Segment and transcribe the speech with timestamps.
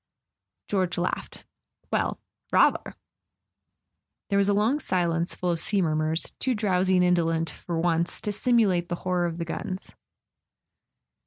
[0.67, 1.45] George laughed."
[1.93, 2.95] Well—rather!"
[4.31, 8.19] There was a long silence full of sea murmurs, too drowsy and indolent, for once,
[8.21, 9.91] to simulate the horror of the guns.